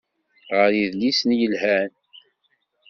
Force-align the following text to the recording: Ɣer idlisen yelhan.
Ɣer 0.55 0.71
idlisen 0.83 1.31
yelhan. 1.39 1.91